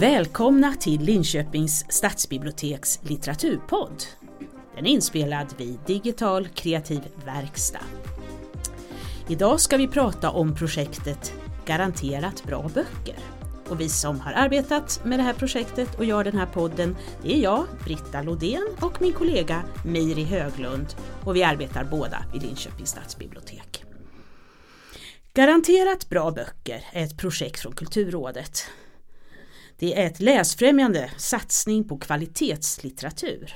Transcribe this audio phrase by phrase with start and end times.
[0.00, 4.02] Välkomna till Linköpings stadsbiblioteks litteraturpodd.
[4.74, 7.84] Den är inspelad vid Digital kreativ verkstad.
[9.28, 11.32] Idag ska vi prata om projektet
[11.64, 13.18] Garanterat bra böcker.
[13.68, 17.36] Och vi som har arbetat med det här projektet och gör den här podden, det
[17.36, 20.86] är jag, Britta Lodén och min kollega Miri Höglund
[21.24, 23.84] och vi arbetar båda vid Linköpings stadsbibliotek.
[25.34, 28.64] Garanterat bra böcker är ett projekt från Kulturrådet.
[29.80, 33.54] Det är ett läsfrämjande satsning på kvalitetslitteratur.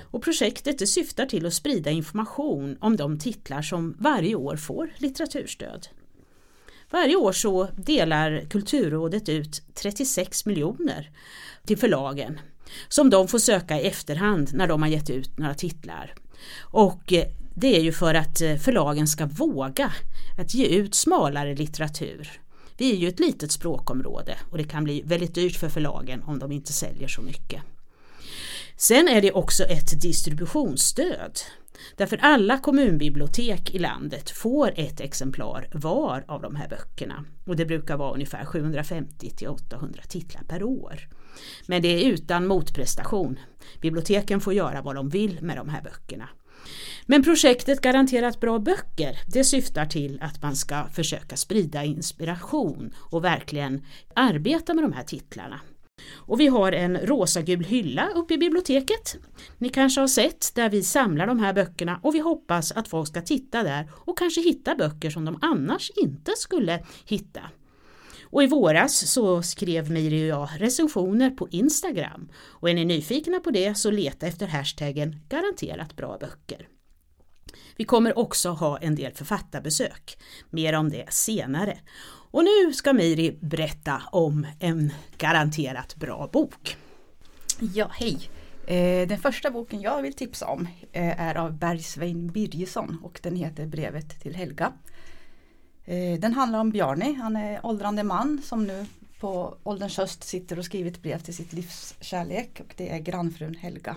[0.00, 5.88] Och projektet syftar till att sprida information om de titlar som varje år får litteraturstöd.
[6.90, 11.10] Varje år så delar Kulturrådet ut 36 miljoner
[11.66, 12.40] till förlagen
[12.88, 16.14] som de får söka i efterhand när de har gett ut några titlar.
[16.60, 19.92] Och eh, det är ju för att eh, förlagen ska våga
[20.38, 22.41] att ge ut smalare litteratur.
[22.76, 26.38] Vi är ju ett litet språkområde och det kan bli väldigt dyrt för förlagen om
[26.38, 27.62] de inte säljer så mycket.
[28.76, 31.38] Sen är det också ett distributionsstöd.
[31.96, 37.24] Därför alla kommunbibliotek i landet får ett exemplar var av de här böckerna.
[37.46, 41.08] Och det brukar vara ungefär 750 till 800 titlar per år.
[41.66, 43.38] Men det är utan motprestation.
[43.80, 46.28] Biblioteken får göra vad de vill med de här böckerna.
[47.06, 53.24] Men projektet Garanterat bra böcker det syftar till att man ska försöka sprida inspiration och
[53.24, 53.82] verkligen
[54.14, 55.60] arbeta med de här titlarna.
[56.12, 59.16] Och vi har en rosagul hylla uppe i biblioteket.
[59.58, 63.08] Ni kanske har sett där vi samlar de här böckerna och vi hoppas att folk
[63.08, 67.40] ska titta där och kanske hitta böcker som de annars inte skulle hitta.
[68.32, 73.40] Och i våras så skrev Miri och jag recensioner på Instagram och är ni nyfikna
[73.40, 76.68] på det så leta efter hashtaggen garanterat bra böcker.
[77.76, 80.18] Vi kommer också ha en del författarbesök,
[80.50, 81.78] mer om det senare.
[82.30, 86.76] Och nu ska Miri berätta om en garanterat bra bok.
[87.74, 88.30] Ja, hej!
[88.66, 93.36] Eh, den första boken jag vill tipsa om eh, är av Bergsvein Birgesson och den
[93.36, 94.72] heter Brevet till Helga.
[95.84, 98.86] Eh, den handlar om Bjarni, han är åldrande man som nu
[99.20, 102.98] på ålderns höst sitter och skriver ett brev till sitt livs kärlek och det är
[102.98, 103.96] grannfrun Helga.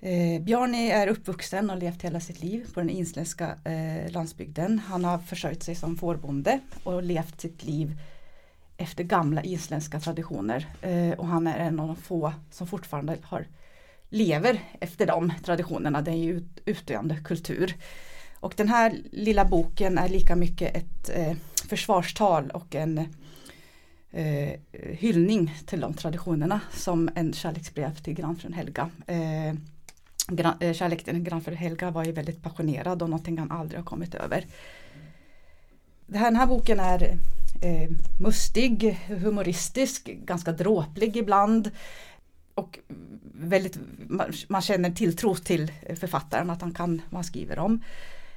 [0.00, 4.78] Eh, Bjarni är uppvuxen och levt hela sitt liv på den isländska eh, landsbygden.
[4.78, 8.00] Han har försörjt sig som fårbonde och levt sitt liv
[8.76, 10.66] efter gamla isländska traditioner.
[10.82, 13.46] Eh, och han är en av de få som fortfarande har,
[14.08, 16.02] lever efter de traditionerna.
[16.02, 17.74] Det är ju ut, utdöende kultur.
[18.44, 21.36] Och den här lilla boken är lika mycket ett eh,
[21.68, 22.98] försvarstal och en
[24.10, 28.90] eh, hyllning till de traditionerna som en kärleksbrev till grannfrun Helga.
[29.06, 29.54] Eh,
[30.60, 34.14] Eh, kärlek till grannfrun Helga var ju väldigt passionerad och någonting han aldrig har kommit
[34.14, 34.46] över.
[36.06, 37.02] Den här boken är
[37.62, 37.90] eh,
[38.20, 41.70] mustig, humoristisk, ganska dråplig ibland.
[42.54, 42.78] Och
[43.34, 43.78] väldigt,
[44.48, 47.80] man känner tilltro till författaren, att han kan vad han skriver om.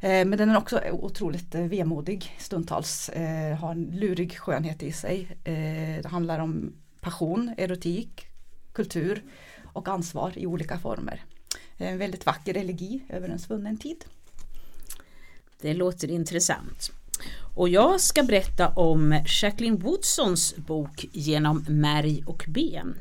[0.00, 4.92] Eh, men den är också otroligt eh, vemodig stundtals, eh, har en lurig skönhet i
[4.92, 5.36] sig.
[6.02, 8.26] Det handlar om passion, erotik,
[8.72, 9.22] kultur
[9.72, 11.24] och ansvar i olika former.
[11.76, 14.04] En väldigt vacker elegi över en svunnen tid.
[15.60, 16.92] Det låter intressant.
[17.60, 22.94] Och jag ska berätta om Jacqueline Woodsons bok Genom märg och ben.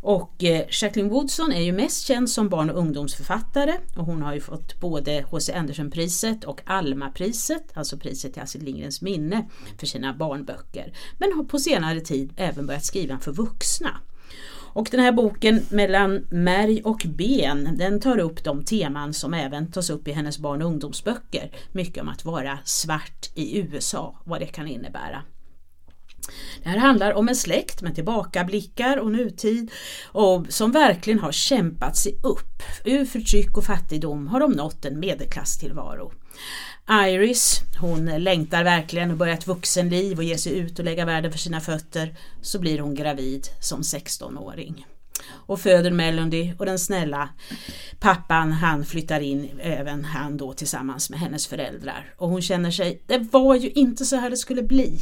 [0.00, 4.34] Och eh, Jacqueline Woodson är ju mest känd som barn och ungdomsförfattare och hon har
[4.34, 5.52] ju fått både H.C.
[5.52, 10.92] Andersen-priset och Alma-priset, alltså priset till Astrid Lindgrens minne, för sina barnböcker.
[11.18, 14.00] Men har på senare tid även börjat skriva för vuxna.
[14.72, 19.72] Och den här boken Mellan märg och ben den tar upp de teman som även
[19.72, 21.50] tas upp i hennes barn och ungdomsböcker.
[21.72, 25.22] Mycket om att vara svart i USA, vad det kan innebära.
[26.62, 29.70] Det här handlar om en släkt med tillbakablickar och nutid
[30.04, 32.62] och som verkligen har kämpat sig upp.
[32.84, 36.12] Ur förtryck och fattigdom har de nått en medelklasstillvaro.
[36.90, 41.32] Iris, hon längtar verkligen och börjar ett vuxenliv och ger sig ut och lägga världen
[41.32, 42.16] för sina fötter.
[42.42, 44.86] Så blir hon gravid som 16-åring.
[45.30, 47.28] Och föder Melody och den snälla
[48.00, 52.14] pappan han flyttar in även han då tillsammans med hennes föräldrar.
[52.16, 55.00] Och hon känner sig, det var ju inte så här det skulle bli.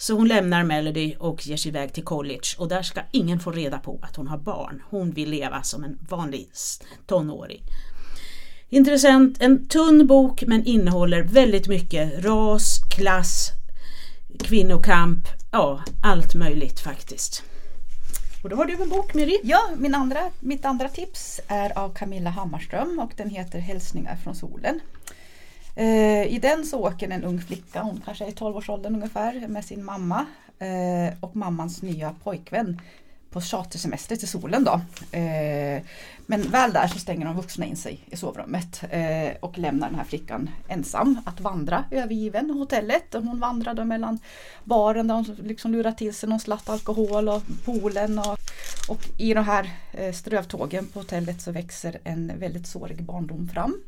[0.00, 3.50] Så hon lämnar Melody och ger sig iväg till college och där ska ingen få
[3.50, 4.82] reda på att hon har barn.
[4.90, 6.50] Hon vill leva som en vanlig
[7.06, 7.62] tonåring.
[8.68, 13.48] Intressant, en tunn bok men innehåller väldigt mycket ras, klass,
[14.38, 17.42] kvinnokamp, ja allt möjligt faktiskt.
[18.42, 19.40] Och då har du en bok Miri.
[19.42, 24.34] Ja, min andra, mitt andra tips är av Camilla Hammarström och den heter Hälsningar från
[24.34, 24.80] solen.
[25.80, 29.64] Eh, I den så åker en ung flicka, hon kanske är i 12-årsåldern ungefär, med
[29.64, 30.26] sin mamma
[30.58, 32.80] eh, och mammans nya pojkvän
[33.30, 34.80] på chartersemester till solen då.
[35.18, 35.82] Eh,
[36.26, 39.98] men väl där så stänger de vuxna in sig i sovrummet eh, och lämnar den
[39.98, 43.12] här flickan ensam att vandra övergiven hotellet.
[43.12, 44.18] Hon hon vandrade mellan
[44.64, 48.18] baren där hon liksom lurar till sig någon slatt alkohol och poolen.
[48.18, 48.38] Och,
[48.88, 53.80] och i de här eh, strövtågen på hotellet så växer en väldigt sårig barndom fram.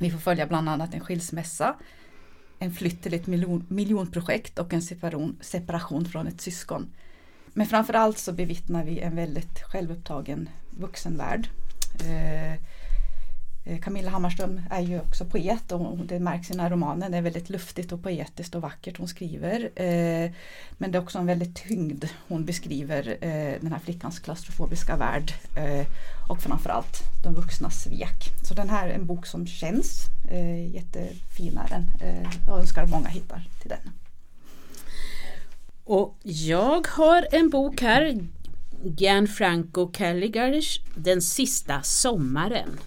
[0.00, 1.74] Vi får följa bland annat en skilsmässa,
[2.58, 6.90] en flytt till ett miljon, miljonprojekt och en separation, separation från ett syskon.
[7.52, 11.48] Men framförallt så bevittnar vi en väldigt självupptagen vuxenvärld.
[12.00, 12.60] Eh,
[13.64, 17.12] Eh, Camilla Hammarström är ju också poet och det märks i den här romanen.
[17.12, 19.70] Det är väldigt luftigt och poetiskt och vackert hon skriver.
[19.74, 20.30] Eh,
[20.78, 25.32] men det är också en väldigt tyngd hon beskriver eh, den här flickans klaustrofobiska värld.
[26.28, 28.30] Och framförallt de vuxnas svek.
[28.42, 30.06] Så den här är en bok som känns.
[30.74, 31.84] Jättefin är den.
[32.46, 33.90] Jag önskar att många hittar till den.
[35.84, 38.18] Och jag har en bok här,
[38.84, 42.78] Gianfranco Caligari's Den sista sommaren.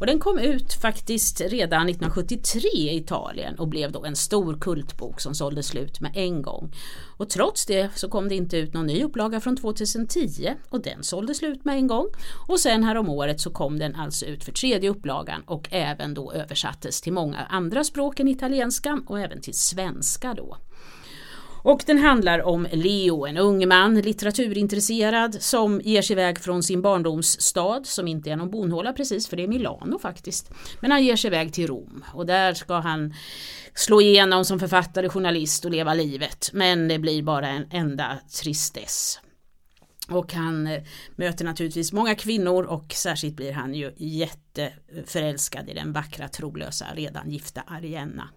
[0.00, 5.20] Och den kom ut faktiskt redan 1973 i Italien och blev då en stor kultbok
[5.20, 6.72] som sålde slut med en gång.
[7.16, 11.02] Och trots det så kom det inte ut någon ny upplaga från 2010 och den
[11.02, 12.06] sålde slut med en gång.
[12.48, 16.14] Och sen här om året så kom den alltså ut för tredje upplagan och även
[16.14, 20.56] då översattes till många andra språk än italienska och även till svenska då.
[21.62, 26.82] Och den handlar om Leo, en ung man, litteraturintresserad, som ger sig iväg från sin
[26.82, 30.50] barndomsstad, som inte är någon bonhåla precis, för det är Milano faktiskt.
[30.80, 33.14] Men han ger sig iväg till Rom och där ska han
[33.74, 36.50] slå igenom som författare, journalist och leva livet.
[36.52, 39.20] Men det blir bara en enda tristess.
[40.08, 40.82] Och han eh,
[41.16, 47.30] möter naturligtvis många kvinnor och särskilt blir han ju jätteförälskad i den vackra trolösa redan
[47.30, 48.28] gifta Arienna.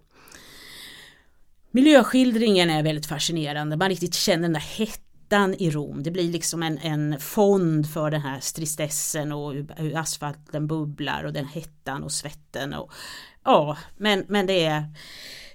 [1.75, 6.04] Miljöskildringen är väldigt fascinerande, man riktigt känner den där hettan i Rom.
[6.04, 11.34] Det blir liksom en, en fond för den här tristessen och hur asfalten bubblar och
[11.34, 12.74] den hettan och svetten.
[12.74, 12.92] Och,
[13.44, 14.84] ja, men, men det är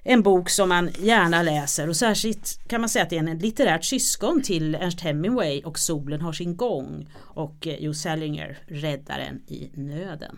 [0.02, 3.38] en bok som man gärna läser och särskilt kan man säga att det är en
[3.38, 9.70] litterärt syskon till Ernst Hemingway och Solen har sin gång och Jo Salinger, Räddaren i
[9.74, 10.36] nöden.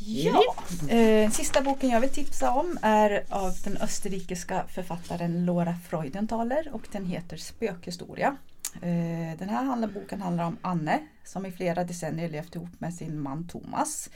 [0.00, 0.54] Ja,
[0.88, 6.82] eh, sista boken jag vill tipsa om är av den österrikiska författaren Laura Freudenthaler och
[6.92, 8.36] den heter Spökhistoria.
[8.74, 12.94] Eh, den här handlar, boken handlar om Anne som i flera decennier levt ihop med
[12.94, 14.10] sin man Thomas.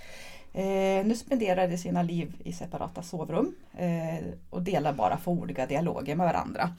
[0.52, 6.16] Eh, nu spenderar de sina liv i separata sovrum eh, och delar bara fåordiga dialoger
[6.16, 6.70] med varandra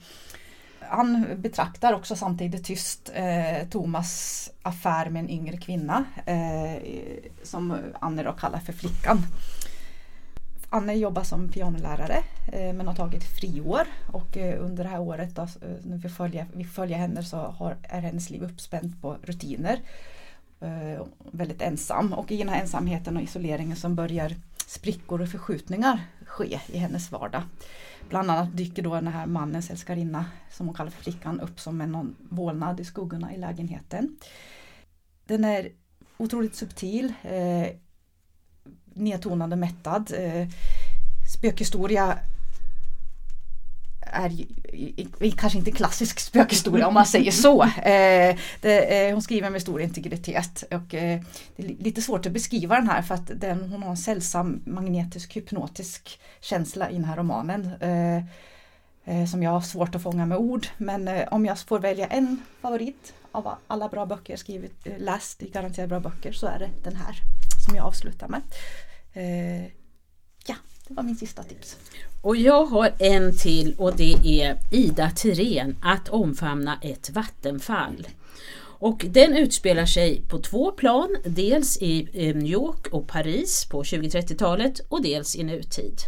[0.88, 6.82] han betraktar också samtidigt tyst eh, Thomas affär med en yngre kvinna eh,
[7.42, 9.18] som Anne då kallar för flickan.
[10.74, 12.22] Anne jobbar som pianolärare
[12.52, 15.48] eh, men har tagit friår och eh, under det här året då, eh,
[15.82, 19.80] när vi följer, vi följer henne så har, är hennes liv uppspänt på rutiner.
[20.60, 24.34] Eh, väldigt ensam och i den här ensamheten och isoleringen som börjar
[24.66, 27.42] sprickor och förskjutningar ske i hennes vardag.
[28.08, 31.80] Bland annat dyker då den här mannens älskarinna, som hon kallar för flickan, upp som
[31.80, 34.16] en någon vålnad i skuggorna i lägenheten.
[35.24, 35.72] Den är
[36.16, 37.68] otroligt subtil, eh,
[38.84, 40.12] nedtonande mättad.
[40.18, 40.48] Eh,
[41.34, 42.18] spökhistoria
[44.00, 44.30] är
[45.36, 47.62] kanske inte klassisk spökhistoria om man säger så.
[47.84, 51.20] Eh, det, eh, hon skriver med stor integritet och eh,
[51.56, 54.62] det är lite svårt att beskriva den här för att den, hon har en sällsam
[54.66, 57.70] magnetisk hypnotisk känsla i den här romanen.
[57.80, 58.16] Eh,
[59.04, 62.06] eh, som jag har svårt att fånga med ord men eh, om jag får välja
[62.06, 66.58] en favorit av alla bra böcker jag skrivit, läst i garanterat bra böcker så är
[66.58, 67.16] det den här
[67.66, 68.42] som jag avslutar med
[70.88, 71.76] det var min sista tips.
[72.20, 78.06] Och jag har en till och det är Ida Tirén, Att omfamna ett vattenfall.
[78.78, 83.82] Och den utspelar sig på två plan, dels i eh, New York och Paris på
[83.82, 86.00] 20-30-talet och dels i nutid.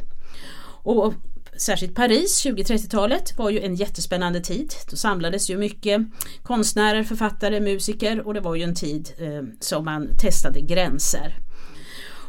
[0.83, 1.15] Och
[1.57, 4.75] särskilt Paris 20-30-talet var ju en jättespännande tid.
[4.91, 6.01] Då samlades ju mycket
[6.43, 11.46] konstnärer, författare, musiker och det var ju en tid eh, som man testade gränser.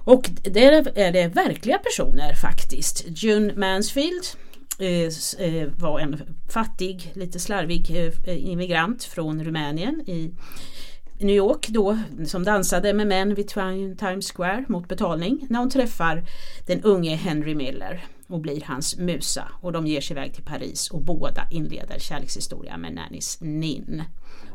[0.08, 3.06] Och där är det verkliga personer faktiskt.
[3.08, 4.24] June Mansfield
[4.80, 10.34] eh, eh, var en fattig, lite slarvig eh, immigrant från Rumänien i
[11.20, 13.48] New York då som dansade med män vid
[13.98, 16.24] Times Square mot betalning när hon träffar
[16.68, 20.90] den unge Henry Miller och blir hans musa och de ger sig iväg till Paris
[20.90, 24.04] och båda inleder kärlekshistoria med Nannys Nin.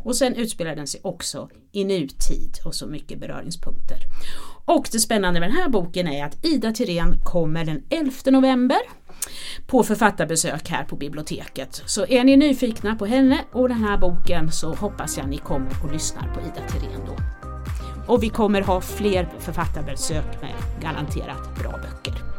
[0.04, 3.98] Och sen utspelar den sig också i nutid och så mycket beröringspunkter.
[4.64, 8.78] Och det spännande med den här boken är att Ida Tirén kommer den 11 november
[9.66, 11.82] på författarbesök här på biblioteket.
[11.86, 15.70] Så är ni nyfikna på henne och den här boken så hoppas jag ni kommer
[15.84, 17.16] och lyssnar på Ida Tirén då.
[18.06, 22.31] Och vi kommer ha fler författarbesök med garanterat bra böcker.